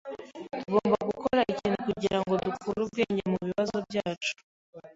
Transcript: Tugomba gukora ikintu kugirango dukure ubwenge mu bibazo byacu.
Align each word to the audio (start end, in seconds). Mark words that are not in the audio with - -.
Tugomba 0.61 0.97
gukora 1.09 1.41
ikintu 1.53 1.77
kugirango 1.87 2.33
dukure 2.45 2.79
ubwenge 2.83 3.23
mu 3.31 3.37
bibazo 3.47 3.77
byacu. 3.87 4.33